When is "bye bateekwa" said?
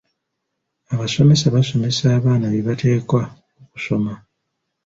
2.51-3.21